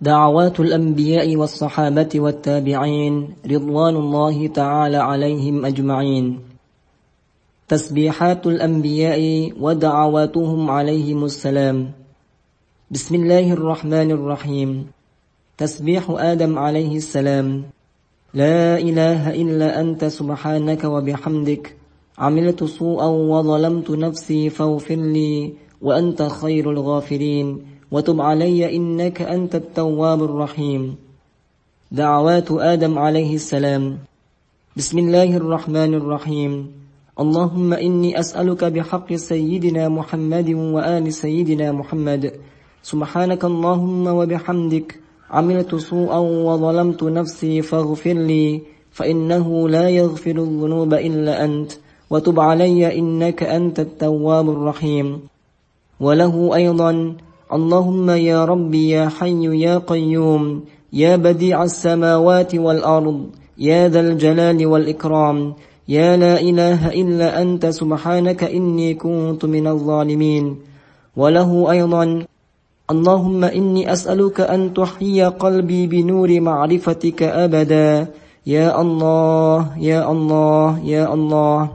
دعوات 0.00 0.60
الأنبياء 0.60 1.36
والصحابة 1.36 2.08
والتابعين 2.14 3.28
رضوان 3.50 3.96
الله 3.96 4.46
تعالى 4.46 4.96
عليهم 4.96 5.66
أجمعين. 5.66 6.38
تسبيحات 7.68 8.46
الأنبياء 8.46 9.52
ودعواتهم 9.60 10.70
عليهم 10.70 11.24
السلام. 11.24 11.90
بسم 12.90 13.14
الله 13.14 13.52
الرحمن 13.52 14.10
الرحيم. 14.10 14.86
تسبيح 15.58 16.10
آدم 16.10 16.58
عليه 16.58 16.96
السلام. 16.96 17.62
لا 18.34 18.78
إله 18.78 19.34
إلا 19.34 19.80
أنت 19.80 20.04
سبحانك 20.04 20.84
وبحمدك. 20.84 21.76
عملت 22.18 22.64
سوءا 22.64 23.06
وظلمت 23.06 23.90
نفسي 23.90 24.50
فاغفر 24.50 24.94
لي 24.94 25.52
وأنت 25.82 26.22
خير 26.22 26.70
الغافرين. 26.70 27.77
وتب 27.92 28.20
علي 28.20 28.76
إنك 28.76 29.22
أنت 29.22 29.54
التواب 29.54 30.22
الرحيم. 30.22 30.96
دعوات 31.92 32.52
آدم 32.52 32.98
عليه 32.98 33.34
السلام. 33.34 33.98
بسم 34.76 34.98
الله 34.98 35.36
الرحمن 35.36 35.94
الرحيم. 35.94 36.52
اللهم 37.20 37.72
إني 37.72 38.20
أسألك 38.20 38.64
بحق 38.64 39.14
سيدنا 39.14 39.88
محمد 39.88 40.48
وآل 40.50 41.12
سيدنا 41.12 41.72
محمد. 41.72 42.32
سبحانك 42.82 43.44
اللهم 43.44 44.06
وبحمدك. 44.06 45.00
عملت 45.30 45.74
سوءا 45.74 46.18
وظلمت 46.18 47.02
نفسي 47.02 47.62
فاغفر 47.62 48.12
لي 48.12 48.62
فإنه 48.90 49.68
لا 49.68 49.88
يغفر 49.88 50.36
الذنوب 50.36 50.94
إلا 50.94 51.44
أنت. 51.44 51.72
وتب 52.10 52.40
علي 52.40 52.98
إنك 52.98 53.42
أنت 53.42 53.80
التواب 53.80 54.50
الرحيم. 54.50 55.20
وله 56.00 56.54
أيضا 56.54 57.16
اللهم 57.52 58.10
يا 58.10 58.44
ربي 58.44 58.88
يا 58.88 59.08
حي 59.08 59.60
يا 59.64 59.78
قيوم 59.78 60.64
يا 60.92 61.16
بديع 61.16 61.64
السماوات 61.64 62.54
والأرض 62.54 63.20
يا 63.58 63.88
ذا 63.88 64.00
الجلال 64.00 64.66
والإكرام 64.66 65.54
يا 65.88 66.16
لا 66.16 66.40
إله 66.40 66.92
إلا 66.92 67.42
أنت 67.42 67.66
سبحانك 67.66 68.44
إني 68.44 68.94
كنت 68.94 69.44
من 69.44 69.66
الظالمين. 69.66 70.56
وله 71.16 71.70
أيضا 71.70 72.24
اللهم 72.90 73.44
إني 73.44 73.92
أسألك 73.92 74.40
أن 74.40 74.74
تحيي 74.74 75.24
قلبي 75.24 75.86
بنور 75.86 76.40
معرفتك 76.40 77.22
أبدا. 77.22 78.06
يا 78.46 78.80
الله 78.80 79.78
يا 79.80 80.10
الله 80.12 80.78
يا 80.84 81.14
الله 81.14 81.70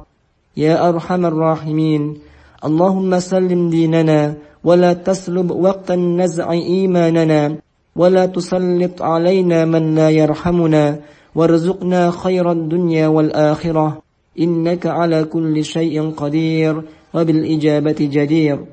يا 0.58 0.89
أرحم 0.89 1.25
الراحمين. 1.25 2.17
اللهم 2.66 3.19
سلم 3.19 3.69
ديننا 3.69 4.36
ولا 4.64 4.94
تسلب 4.94 5.52
وقت 5.52 5.92
النزع 5.92 6.52
إيماننا 6.52 7.58
ولا 7.95 8.25
تسلط 8.25 9.02
علينا 9.02 9.66
من 9.66 9.95
لا 9.95 10.09
يرحمنا 10.09 11.00
وارزقنا 11.36 12.11
خير 12.11 12.52
الدنيا 12.52 13.08
والآخرة. 13.08 14.02
إنك 14.39 14.86
على 14.86 15.23
كل 15.23 15.66
شيء 15.66 16.11
قدير 16.11 16.83
وبالإجابة 17.14 18.00
جدير. 18.00 18.66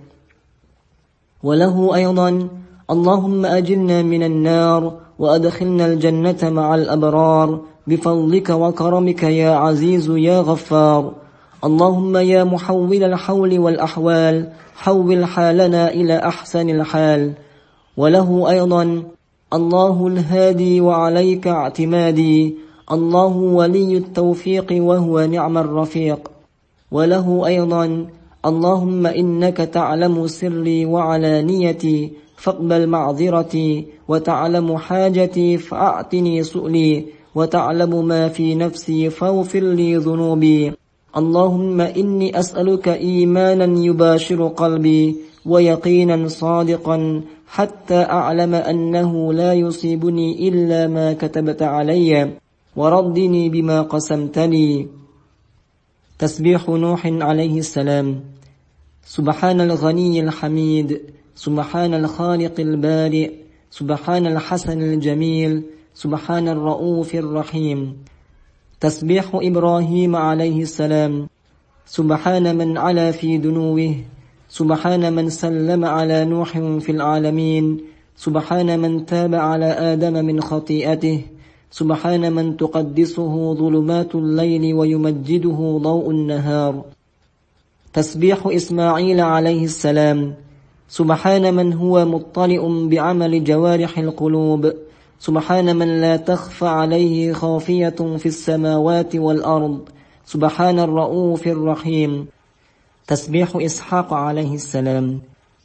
وله 1.42 1.94
أيضا 1.94 2.48
اللهم 2.90 3.46
أجلنا 3.46 4.02
من 4.02 4.22
النار 4.22 4.96
وأدخلنا 5.18 5.86
الجنة 5.86 6.38
مع 6.42 6.74
الأبرار. 6.74 7.60
بفضلك 7.86 8.50
وكرمك 8.50 9.22
يا 9.22 9.50
عزيز 9.50 10.10
يا 10.10 10.40
غفار. 10.40 11.12
اللهم 11.64 12.16
يا 12.16 12.44
محول 12.44 13.04
الحول 13.04 13.58
والأحوال 13.58 14.48
حول 14.74 15.24
حالنا 15.24 15.92
إلى 15.92 16.16
أحسن 16.16 16.70
الحال. 16.70 17.32
وله 17.96 18.50
أيضا 18.50 19.02
الله 19.52 20.06
الهادي 20.06 20.80
وعليك 20.80 21.46
اعتمادي. 21.46 22.54
الله 22.92 23.36
ولي 23.36 23.96
التوفيق 23.96 24.66
وهو 24.72 25.20
نعم 25.20 25.58
الرفيق. 25.58 26.30
وله 26.92 27.46
أيضا 27.46 28.06
اللهم 28.46 29.06
إنك 29.06 29.56
تعلم 29.56 30.26
سري 30.26 30.86
وعلانيتي 30.86 32.12
فاقبل 32.36 32.86
معذرتي 32.86 33.86
وتعلم 34.08 34.76
حاجتي 34.76 35.58
فأعطني 35.58 36.42
سؤلي 36.42 37.04
وتعلم 37.34 38.06
ما 38.08 38.28
في 38.28 38.54
نفسي 38.54 39.10
فاغفر 39.10 39.60
لي 39.60 39.96
ذنوبي. 39.96 40.72
اللهم 41.16 41.80
إني 41.80 42.38
أسألك 42.38 42.88
إيمانا 42.88 43.84
يباشر 43.84 44.48
قلبي 44.48 45.16
ويقينا 45.46 46.28
صادقا 46.28 47.22
حتى 47.46 47.94
أعلم 47.94 48.54
أنه 48.54 49.32
لا 49.32 49.52
يصيبني 49.54 50.48
إلا 50.48 50.86
ما 50.86 51.12
كتبت 51.12 51.62
علي 51.62 52.30
وردني 52.76 53.48
بما 53.48 53.82
قسمتني. 53.82 54.88
تسبيح 56.18 56.68
نوح 56.68 57.06
عليه 57.06 57.58
السلام. 57.58 58.20
سبحان 59.06 59.60
الغني 59.60 60.20
الحميد 60.20 61.00
سبحان 61.34 61.94
الخالق 61.94 62.60
البارئ 62.60 63.30
سبحان 63.70 64.26
الحسن 64.26 64.82
الجميل 64.82 65.62
سبحان 65.94 66.48
الرؤوف 66.48 67.14
الرحيم. 67.14 67.96
تسبيح 68.80 69.30
إبراهيم 69.34 70.16
عليه 70.16 70.62
السلام. 70.62 71.28
سبحان 71.86 72.56
من 72.56 72.78
علا 72.78 73.10
في 73.10 73.38
دنوه. 73.38 73.94
سبحان 74.48 75.12
من 75.12 75.30
سلم 75.30 75.84
على 75.84 76.24
نوح 76.24 76.58
في 76.58 76.92
العالمين. 76.92 77.80
سبحان 78.16 78.80
من 78.80 79.06
تاب 79.06 79.34
على 79.34 79.64
آدم 79.64 80.24
من 80.24 80.40
خطيئته. 80.40 81.20
سبحان 81.70 82.32
من 82.32 82.56
تقدسه 82.56 83.54
ظلمات 83.54 84.14
الليل 84.14 84.74
ويمجده 84.74 85.78
ضوء 85.82 86.10
النهار. 86.10 86.84
تسبيح 87.92 88.46
إسماعيل 88.46 89.20
عليه 89.20 89.64
السلام. 89.64 90.34
سبحان 90.88 91.54
من 91.54 91.72
هو 91.72 92.04
مطلئ 92.04 92.88
بعمل 92.88 93.44
جوارح 93.44 93.98
القلوب. 93.98 94.72
سبحان 95.20 95.76
من 95.76 96.00
لا 96.00 96.16
تخفى 96.16 96.66
عليه 96.66 97.32
خافية 97.32 98.16
في 98.16 98.26
السماوات 98.26 99.16
والأرض. 99.16 99.88
سبحان 100.24 100.78
الرؤوف 100.78 101.46
الرحيم. 101.46 102.26
تسبيح 103.06 103.56
إسحاق 103.56 104.12
عليه 104.12 104.54
السلام. 104.54 105.20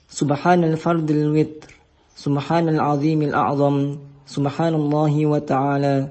سبحان 0.10 0.64
الفرد 0.64 1.12
الوتر. 1.12 1.76
سبحان 2.16 2.70
العظيم 2.70 3.22
الأعظم. 3.22 3.96
سبحان 4.28 4.74
الله 4.74 5.26
وتعالى. 5.26 6.10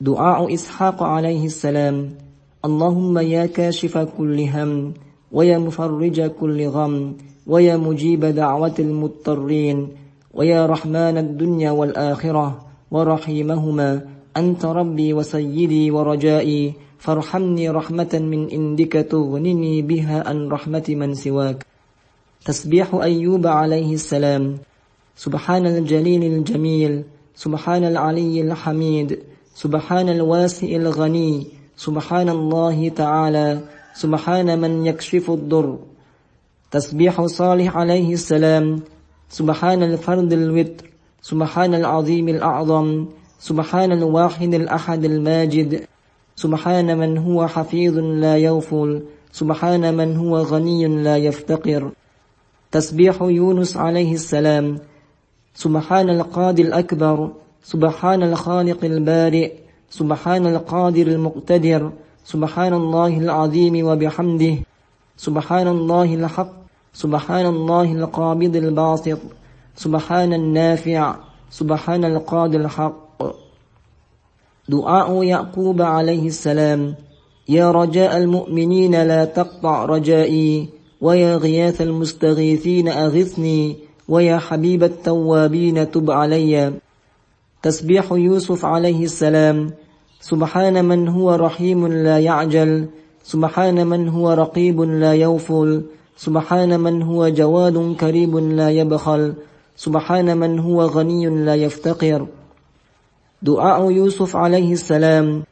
دعاء 0.00 0.54
إسحاق 0.54 1.02
عليه 1.02 1.46
السلام. 1.46 2.10
اللهم 2.64 3.18
يا 3.18 3.46
كاشف 3.46 3.98
كل 3.98 4.40
هم 4.40 4.94
ويا 5.32 5.58
مفرج 5.58 6.20
كل 6.30 6.68
غم 6.68 7.16
ويا 7.46 7.76
مجيب 7.76 8.24
دعوة 8.24 8.74
المضطرين. 8.78 10.03
ويا 10.34 10.66
رحمن 10.66 11.18
الدنيا 11.18 11.70
والآخرة 11.70 12.66
ورحيمهما 12.90 14.00
أنت 14.36 14.64
ربي 14.64 15.12
وسيدي 15.12 15.90
ورجائي 15.90 16.74
فارحمني 16.98 17.70
رحمة 17.70 18.10
من 18.12 18.48
عندك 18.52 18.92
تغنني 18.92 19.82
بها 19.82 20.28
عن 20.28 20.48
رحمة 20.48 20.84
من 20.88 21.14
سواك. 21.14 21.66
تسبيح 22.44 22.94
أيوب 22.94 23.46
عليه 23.46 23.94
السلام. 23.94 24.58
سبحان 25.16 25.66
الجليل 25.66 26.22
الجميل. 26.24 27.04
سبحان 27.34 27.84
العلي 27.84 28.40
الحميد. 28.40 29.18
سبحان 29.54 30.08
الواسع 30.08 30.66
الغني. 30.66 31.46
سبحان 31.76 32.28
الله 32.28 32.88
تعالى. 32.88 33.60
سبحان 33.94 34.60
من 34.60 34.86
يكشف 34.86 35.30
الضر. 35.30 35.78
تسبيح 36.70 37.26
صالح 37.26 37.76
عليه 37.76 38.12
السلام. 38.12 38.93
سبحان 39.28 39.82
الفرد 39.82 40.32
الوتر 40.32 40.90
سبحان 41.22 41.74
العظيم 41.74 42.28
الأعظم 42.28 43.06
سبحان 43.38 43.92
الواحد 43.92 44.54
الأحد 44.54 45.04
الماجد 45.04 45.86
سبحان 46.36 46.98
من 46.98 47.18
هو 47.18 47.46
حفيظ 47.46 47.98
لا 47.98 48.36
يغفل 48.38 49.02
سبحان 49.32 49.94
من 49.94 50.16
هو 50.16 50.38
غني 50.38 50.86
لا 50.86 51.16
يفتقر. 51.16 51.90
تسبيح 52.72 53.22
يونس 53.22 53.76
عليه 53.76 54.14
السلام 54.14 54.78
سبحان 55.54 56.10
القادر 56.10 56.64
الأكبر 56.64 57.30
سبحان 57.62 58.22
الخالق 58.22 58.84
البارئ 58.84 59.52
سبحان 59.90 60.46
القادر 60.46 61.06
المقتدر 61.06 61.92
سبحان 62.24 62.74
الله 62.74 63.18
العظيم 63.18 63.86
وبحمده 63.86 64.56
سبحان 65.16 65.68
الله 65.68 66.14
الحق 66.14 66.63
سبحان 66.94 67.46
الله 67.46 67.92
القابض 67.92 68.56
الباسط 68.56 69.18
سبحان 69.76 70.32
النافع 70.32 71.16
سبحان 71.50 72.04
القادر 72.04 72.60
الحق 72.60 73.22
دعاء 74.68 75.22
يعقوب 75.22 75.82
عليه 75.82 76.26
السلام 76.26 76.94
يا 77.48 77.70
رجاء 77.70 78.16
المؤمنين 78.16 79.02
لا 79.02 79.24
تقطع 79.24 79.84
رجائي 79.84 80.68
ويا 81.00 81.36
غياث 81.36 81.82
المستغيثين 81.82 82.88
أغثني 82.88 83.76
ويا 84.08 84.38
حبيب 84.38 84.84
التوابين 84.84 85.90
تب 85.90 86.10
علي 86.10 86.72
تسبيح 87.62 88.12
يوسف 88.12 88.64
عليه 88.64 89.04
السلام 89.04 89.70
سبحان 90.20 90.84
من 90.84 91.08
هو 91.08 91.34
رحيم 91.34 91.86
لا 91.86 92.18
يعجل 92.18 92.86
سبحان 93.22 93.86
من 93.86 94.08
هو 94.08 94.32
رقيب 94.32 94.80
لا 94.80 95.12
يوفل 95.12 95.82
سبحان 96.16 96.80
من 96.80 97.02
هو 97.02 97.28
جواد 97.28 97.96
كريم 98.00 98.38
لا 98.38 98.70
يبخل. 98.70 99.34
سبحان 99.76 100.36
من 100.36 100.58
هو 100.58 100.82
غني 100.82 101.26
لا 101.26 101.54
يفتقر. 101.54 102.26
دعاء 103.42 103.90
يوسف 103.90 104.36
عليه 104.36 104.72
السلام. 104.72 105.42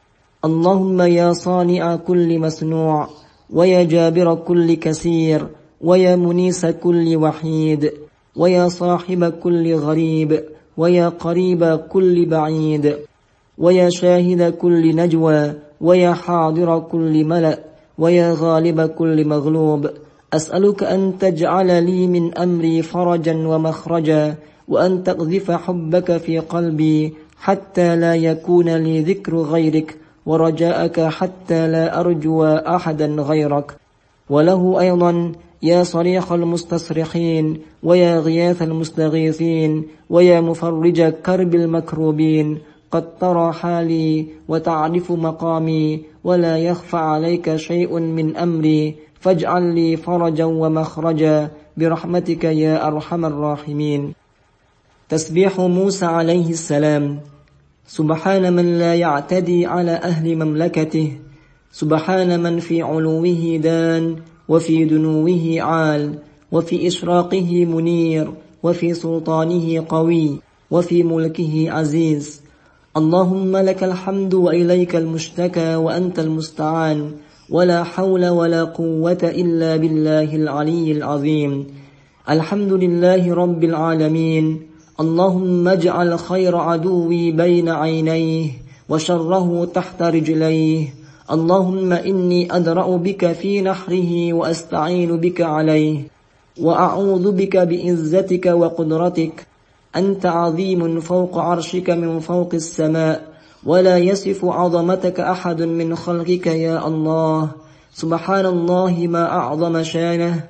اللهم 0.45 1.01
يا 1.01 1.33
صانع 1.33 1.95
كل 1.95 2.39
مسنوع 2.39 3.07
ويا 3.49 3.83
جابر 3.83 4.35
كل 4.35 4.73
كثير 4.73 5.47
ويا 5.81 6.15
منيس 6.15 6.65
كل 6.65 7.15
وحيد 7.15 7.91
ويا 8.35 8.69
صاحب 8.69 9.25
كل 9.25 9.75
غريب 9.75 10.43
ويا 10.77 11.09
قريب 11.09 11.75
كل 11.75 12.25
بعيد 12.25 12.97
ويا 13.57 13.89
شاهد 13.89 14.53
كل 14.53 14.95
نجوى 14.95 15.53
ويا 15.81 16.13
حاضر 16.13 16.79
كل 16.79 17.25
ملأ 17.25 17.59
ويا 17.97 18.35
غالب 18.39 18.81
كل 18.81 19.27
مغلوب. 19.27 19.89
أسألك 20.33 20.83
أن 20.83 21.17
تجعل 21.19 21.83
لي 21.83 22.07
من 22.07 22.37
أمري 22.37 22.81
فرجا 22.81 23.47
ومخرجا 23.47 24.35
وأن 24.67 25.03
تقذف 25.03 25.51
حبك 25.51 26.17
في 26.17 26.39
قلبي 26.39 27.13
حتى 27.37 27.95
لا 27.95 28.15
يكون 28.15 28.69
لي 28.75 29.01
ذكر 29.01 29.35
غيرك 29.37 29.97
ورجاءك 30.25 30.99
حتى 30.99 31.67
لا 31.67 31.99
أرجو 31.99 32.43
أحدا 32.45 33.05
غيرك. 33.05 33.77
وله 34.29 34.79
أيضا 34.79 35.31
يا 35.63 35.83
صريخ 35.83 36.31
المستصرخين 36.31 37.61
ويا 37.83 38.19
غياث 38.19 38.61
المستغيثين 38.61 39.83
ويا 40.09 40.41
مفرج 40.41 41.01
كرب 41.01 41.55
المكروبين. 41.55 42.57
قد 42.91 43.17
ترى 43.17 43.53
حالي 43.53 44.27
وتعرف 44.47 45.11
مقامي 45.11 46.01
ولا 46.23 46.57
يخفى 46.57 46.97
عليك 46.97 47.55
شيء 47.55 47.99
من 47.99 48.37
أمري. 48.37 48.95
فاجعل 49.23 49.75
لي 49.75 49.97
فرجا 49.97 50.45
ومخرجا 50.45 51.51
برحمتك 51.77 52.43
يا 52.43 52.87
أرحم 52.87 53.25
الراحمين. 53.25 54.13
تسبيح 55.09 55.59
موسى 55.59 56.05
عليه 56.05 56.49
السلام. 56.49 57.19
سبحان 57.87 58.53
من 58.53 58.79
لا 58.79 58.95
يعتدي 58.95 59.65
على 59.65 59.91
أهل 59.91 60.35
مملكته. 60.35 61.17
سبحان 61.71 62.39
من 62.43 62.59
في 62.59 62.81
علوه 62.81 63.59
دان 63.63 64.15
وفي 64.49 64.85
دنوه 64.85 65.61
عال 65.61 66.19
وفي 66.51 66.87
إشراقه 66.87 67.65
منير 67.65 68.33
وفي 68.63 68.93
سلطانه 68.93 69.85
قوي 69.89 70.39
وفي 70.71 71.03
ملكه 71.03 71.71
عزيز. 71.71 72.41
اللهم 72.97 73.57
لك 73.57 73.83
الحمد 73.83 74.33
وإليك 74.33 74.95
المشتكى 74.95 75.75
وأنت 75.75 76.19
المستعان. 76.19 77.11
ولا 77.49 77.83
حول 77.83 78.27
ولا 78.27 78.63
قوة 78.63 79.17
إلا 79.23 79.75
بالله 79.75 80.35
العلي 80.35 80.91
العظيم. 80.91 81.67
الحمد 82.29 82.73
لله 82.73 83.33
رب 83.33 83.63
العالمين. 83.63 84.61
اللهم 84.99 85.67
اجعل 85.67 86.19
خير 86.19 86.57
عدوي 86.57 87.31
بين 87.31 87.69
عينيه 87.69 88.51
وشره 88.89 89.65
تحت 89.65 90.01
رجليه. 90.01 90.93
اللهم 91.31 91.93
إني 91.93 92.55
أدرأ 92.55 92.97
بك 92.97 93.31
في 93.31 93.61
نحره 93.61 94.33
وأستعين 94.33 95.17
بك 95.17 95.41
عليه. 95.41 96.01
وأعوذ 96.61 97.31
بك 97.31 97.57
بإزتك 97.57 98.45
وقدرتك. 98.45 99.47
أنت 99.95 100.25
عظيم 100.25 100.99
فوق 100.99 101.37
عرشك 101.37 101.89
من 101.89 102.19
فوق 102.19 102.49
السماء. 102.53 103.32
ولا 103.65 103.97
يصف 103.97 104.45
عظمتك 104.45 105.19
أحد 105.19 105.61
من 105.61 105.95
خلقك 105.95 106.47
يا 106.47 106.87
الله. 106.87 107.49
سبحان 107.93 108.45
الله 108.45 109.07
ما 109.07 109.31
أعظم 109.31 109.83
شانه. 109.83 110.43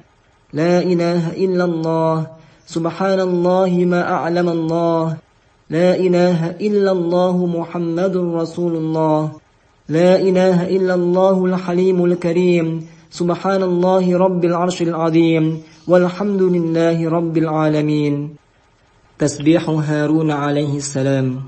لا 0.53 0.79
إله 0.79 1.31
إلا 1.33 1.65
الله. 1.65 2.27
سبحان 2.65 3.19
الله 3.19 3.85
ما 3.85 4.11
أعلم 4.11 4.49
الله. 4.49 5.17
لا 5.69 5.95
إله 5.95 6.49
إلا 6.49 6.91
الله 6.91 7.45
محمد 7.45 8.17
رسول 8.17 8.75
الله. 8.75 9.31
لا 9.89 10.15
إله 10.15 10.69
إلا 10.69 10.93
الله 10.93 11.45
الحليم 11.45 12.05
الكريم. 12.05 12.87
سبحان 13.11 13.63
الله 13.63 14.17
رب 14.17 14.45
العرش 14.45 14.81
العظيم. 14.81 15.61
والحمد 15.87 16.41
لله 16.41 17.09
رب 17.09 17.37
العالمين. 17.37 18.35
تسبيح 19.19 19.69
هارون 19.69 20.31
عليه 20.31 20.77
السلام. 20.77 21.41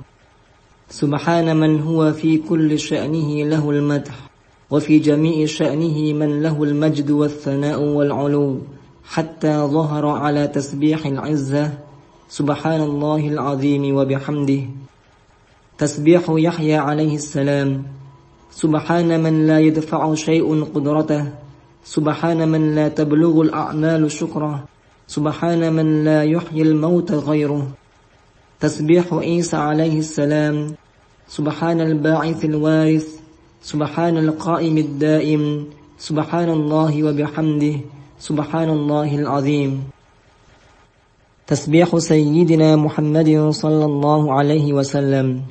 سبحان 0.89 1.57
من 1.57 1.81
هو 1.81 2.13
في 2.13 2.37
كل 2.37 2.79
شأنه 2.79 3.43
له 3.43 3.69
المدح 3.69 4.29
وفي 4.71 4.99
جميع 4.99 5.45
شأنه 5.45 6.13
من 6.13 6.43
له 6.43 6.63
المجد 6.63 7.11
والثناء 7.11 7.81
والعلو 7.81 8.59
حتى 9.05 9.57
ظهر 9.57 10.05
على 10.07 10.47
تسبيح 10.47 11.05
العزة 11.05 11.73
سبحان 12.29 12.81
الله 12.81 13.27
العظيم 13.27 13.95
وبحمده. 13.95 14.61
تسبيح 15.77 16.23
يحيى 16.29 16.75
عليه 16.75 17.15
السلام 17.15 17.83
سبحان 18.51 19.23
من 19.23 19.47
لا 19.47 19.59
يدفع 19.59 20.13
شيء 20.13 20.63
قدرته 20.63 21.31
سبحان 21.83 22.47
من 22.47 22.75
لا 22.75 22.87
تبلغ 22.87 23.41
الأعمال 23.41 24.11
شكره 24.11 24.63
سبحان 25.07 25.73
من 25.73 26.03
لا 26.03 26.23
يحيي 26.23 26.61
الموت 26.61 27.11
غيره. 27.11 27.67
تسبيح 28.59 29.13
عيسى 29.13 29.57
عليه 29.57 29.99
السلام. 29.99 30.75
سبحان 31.27 31.81
الباعث 31.81 32.45
الوارث. 32.45 33.19
سبحان 33.61 34.17
القائم 34.17 34.77
الدائم. 34.77 35.65
سبحان 35.99 36.49
الله 36.49 37.03
وبحمده. 37.03 37.75
سبحان 38.19 38.69
الله 38.69 39.15
العظيم. 39.15 39.83
تسبيح 41.47 41.97
سيدنا 41.97 42.75
محمد 42.75 43.49
صلى 43.49 43.85
الله 43.85 44.33
عليه 44.33 44.73
وسلم. 44.73 45.41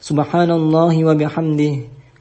سبحان 0.00 0.50
الله 0.50 1.04
وبحمده. 1.04 1.74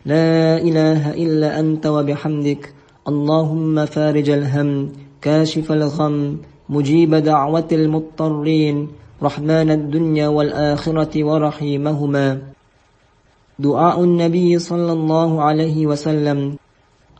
لا 0.06 0.58
إله 0.58 1.14
إلا 1.14 1.60
أنت 1.60 1.88
وبحمدك. 1.88 2.74
اللهم 3.08 3.86
فارج 3.86 4.30
الهم. 4.30 4.92
كاشف 5.22 5.72
الغم. 5.72 6.38
مجيب 6.70 7.16
دعوة 7.16 7.68
المضطرين. 7.72 9.03
رحمن 9.24 9.72
الدنيا 9.72 10.28
والآخرة 10.28 11.24
ورحيمهما. 11.24 12.42
دعاء 13.60 14.04
النبي 14.04 14.60
صلى 14.60 14.92
الله 14.92 15.42
عليه 15.42 15.88
وسلم. 15.88 16.56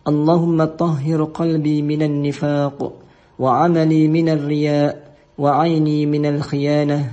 اللهم 0.08 0.64
طهر 0.64 1.24
قلبي 1.24 1.82
من 1.82 2.02
النفاق 2.02 2.94
وعملي 3.40 4.08
من 4.08 4.30
الرياء 4.30 5.16
وعيني 5.38 6.06
من 6.06 6.26
الخيانة. 6.26 7.12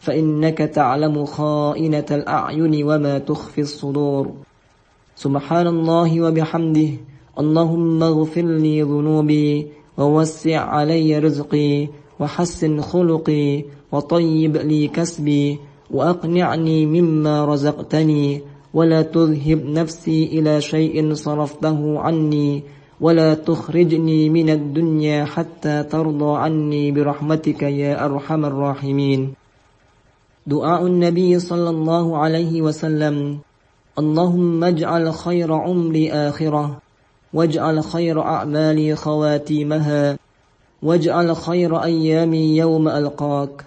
فإنك 0.00 0.58
تعلم 0.58 1.24
خائنة 1.24 2.06
الأعين 2.10 2.74
وما 2.84 3.18
تخفي 3.18 3.60
الصدور. 3.60 4.32
سبحان 5.16 5.66
الله 5.66 6.20
وبحمده. 6.20 6.90
اللهم 7.38 8.02
اغفر 8.02 8.42
لي 8.42 8.82
ذنوبي 8.82 9.66
ووسع 9.98 10.58
علي 10.58 11.18
رزقي 11.18 11.88
وحسن 12.20 12.80
خلقي 12.80 13.64
وطيب 13.92 14.56
لي 14.56 14.88
كسبي 14.88 15.58
وأقنعني 15.90 16.86
مما 16.86 17.44
رزقتني 17.44 18.40
ولا 18.74 19.02
تذهب 19.02 19.64
نفسي 19.64 20.24
إلى 20.26 20.60
شيء 20.60 21.14
صرفته 21.14 22.00
عني 22.00 22.62
ولا 23.00 23.34
تخرجني 23.34 24.30
من 24.30 24.50
الدنيا 24.50 25.24
حتى 25.24 25.82
ترضى 25.82 26.38
عني 26.38 26.92
برحمتك 26.92 27.62
يا 27.62 28.04
أرحم 28.04 28.44
الراحمين. 28.44 29.34
دعاء 30.46 30.86
النبي 30.86 31.38
صلى 31.38 31.70
الله 31.70 32.18
عليه 32.18 32.62
وسلم. 32.62 33.38
اللهم 33.98 34.64
اجعل 34.64 35.14
خير 35.14 35.52
عمري 35.52 36.12
آخرة 36.12 36.78
واجعل 37.32 37.84
خير 37.84 38.22
أعمالي 38.22 38.96
خواتيمها 38.96 40.18
واجعل 40.84 41.36
خير 41.36 41.82
أيامي 41.82 42.56
يوم 42.56 42.88
ألقاك. 42.88 43.64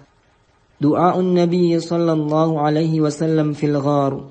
دعاء 0.80 1.20
النبي 1.20 1.80
صلى 1.80 2.12
الله 2.12 2.60
عليه 2.60 3.00
وسلم 3.00 3.52
في 3.52 3.66
الغار. 3.66 4.24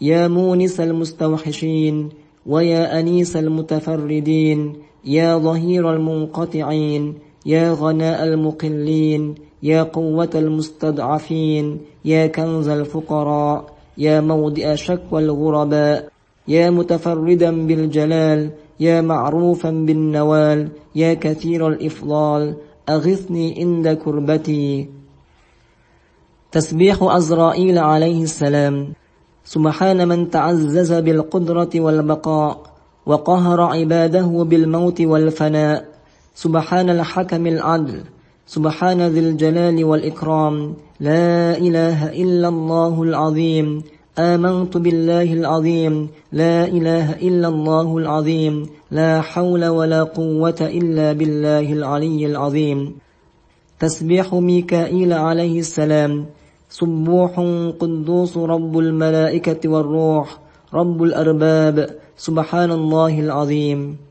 يا 0.00 0.28
مونس 0.28 0.80
المستوحشين 0.80 2.08
ويا 2.46 3.00
أنيس 3.00 3.36
المتفردين. 3.36 4.72
يا 5.04 5.38
ظهير 5.38 5.92
المنقطعين. 5.92 7.14
يا 7.46 7.72
غناء 7.72 8.24
المقلين. 8.24 9.34
يا 9.62 9.82
قوة 9.82 10.30
المستضعفين. 10.34 11.78
يا 12.04 12.26
كنز 12.26 12.68
الفقراء. 12.68 13.64
يا 13.98 14.20
موضع 14.20 14.74
شكوى 14.74 15.24
الغرباء. 15.24 16.08
يا 16.48 16.70
متفردا 16.70 17.66
بالجلال. 17.66 18.50
يا 18.80 19.00
معروفا 19.00 19.70
بالنوال 19.70 20.68
يا 20.94 21.14
كثير 21.14 21.68
الإفضال 21.68 22.56
أغثني 22.88 23.60
عند 23.60 23.88
كربتي. 23.88 24.88
تسبيح 26.52 27.02
أزرائيل 27.02 27.78
عليه 27.78 28.22
السلام. 28.22 28.92
سبحان 29.44 30.08
من 30.08 30.30
تعزز 30.30 30.92
بالقدرة 30.92 31.70
والبقاء 31.74 32.62
وقهر 33.06 33.60
عباده 33.60 34.26
بالموت 34.26 35.00
والفناء. 35.00 35.88
سبحان 36.34 36.90
الحكم 36.90 37.46
العدل 37.46 38.04
سبحان 38.46 39.02
ذي 39.02 39.20
الجلال 39.20 39.84
والإكرام. 39.84 40.74
لا 41.00 41.58
إله 41.58 42.08
إلا 42.22 42.48
الله 42.48 43.02
العظيم. 43.02 43.82
آمنت 44.18 44.76
بالله 44.76 45.32
العظيم 45.32 46.08
لا 46.32 46.64
إله 46.64 47.12
إلا 47.12 47.48
الله 47.48 47.98
العظيم 47.98 48.66
لا 48.90 49.20
حول 49.20 49.64
ولا 49.64 50.02
قوة 50.02 50.60
إلا 50.60 51.12
بالله 51.12 51.72
العلي 51.72 52.26
العظيم. 52.26 52.98
تسبيح 53.78 54.34
ميكائيل 54.34 55.12
عليه 55.12 55.58
السلام 55.60 56.26
سبوح 56.68 57.40
قدوس 57.80 58.36
رب 58.36 58.78
الملائكة 58.78 59.68
والروح 59.68 60.38
رب 60.74 61.02
الأرباب 61.02 61.86
سبحان 62.16 62.70
الله 62.70 63.20
العظيم. 63.20 64.09